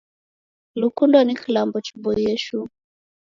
[0.81, 2.67] Lukundo ni kilambo chiboie shuu.